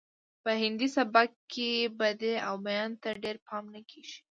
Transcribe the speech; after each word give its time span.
په 0.43 0.51
هندي 0.61 0.87
سبک 0.97 1.29
کې 1.51 1.71
بدیع 1.99 2.37
او 2.47 2.55
بیان 2.65 2.91
ته 3.01 3.09
ډیر 3.23 3.35
پام 3.45 3.63
نه 3.73 3.81
کیږي 3.89 4.17